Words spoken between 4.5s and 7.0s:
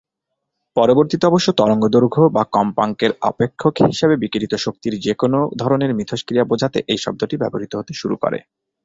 শক্তির যেকোন ধরনের মিথস্ক্রিয়া বোঝাতে এই